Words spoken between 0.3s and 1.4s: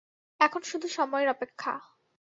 এখন শুধু সময়ের